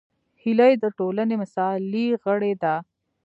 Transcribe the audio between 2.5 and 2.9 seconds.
ده